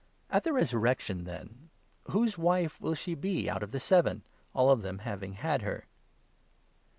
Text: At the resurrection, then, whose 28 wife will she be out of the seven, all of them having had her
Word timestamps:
At 0.31 0.41
the 0.43 0.51
resurrection, 0.51 1.25
then, 1.25 1.69
whose 2.05 2.31
28 2.33 2.37
wife 2.43 2.81
will 2.81 2.95
she 2.95 3.13
be 3.13 3.47
out 3.47 3.61
of 3.61 3.69
the 3.69 3.79
seven, 3.79 4.23
all 4.51 4.71
of 4.71 4.81
them 4.81 4.97
having 4.97 5.33
had 5.33 5.61
her 5.61 5.85